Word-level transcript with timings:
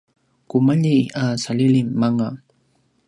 kumalji 0.49 0.97
a 1.23 1.25
salilim 1.43 1.89
anga 2.07 2.29